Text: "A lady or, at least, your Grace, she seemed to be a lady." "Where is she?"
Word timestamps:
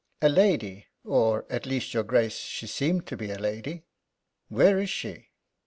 "A 0.19 0.29
lady 0.29 0.87
or, 1.05 1.45
at 1.47 1.67
least, 1.67 1.93
your 1.93 2.01
Grace, 2.01 2.37
she 2.39 2.65
seemed 2.65 3.05
to 3.05 3.15
be 3.15 3.29
a 3.29 3.37
lady." 3.37 3.83
"Where 4.47 4.79
is 4.79 4.89
she?" 4.89 5.29